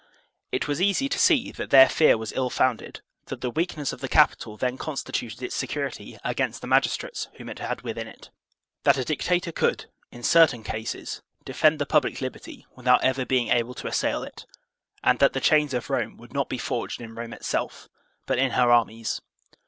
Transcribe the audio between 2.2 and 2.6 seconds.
ill